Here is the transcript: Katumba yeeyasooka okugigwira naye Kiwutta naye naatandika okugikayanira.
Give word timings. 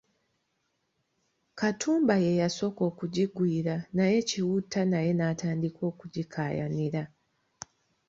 Katumba 1.59 2.15
yeeyasooka 2.25 2.81
okugigwira 2.89 3.75
naye 3.97 4.17
Kiwutta 4.29 4.81
naye 4.91 5.11
naatandika 5.15 5.81
okugikayanira. 5.91 7.03